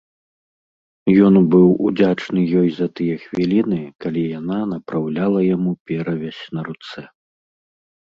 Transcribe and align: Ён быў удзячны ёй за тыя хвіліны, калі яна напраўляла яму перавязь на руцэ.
Ён 1.27 1.35
быў 1.55 1.67
удзячны 1.89 2.41
ёй 2.63 2.69
за 2.79 2.87
тыя 3.01 3.15
хвіліны, 3.27 3.79
калі 4.07 4.21
яна 4.39 4.59
напраўляла 4.75 5.39
яму 5.55 5.71
перавязь 5.89 6.43
на 6.59 6.69
руцэ. 6.73 7.01